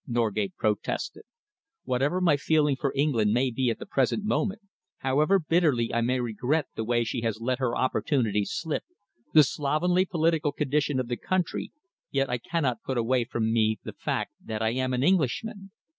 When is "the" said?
3.77-3.85, 6.73-6.83, 9.35-9.43, 11.07-11.17, 13.83-13.93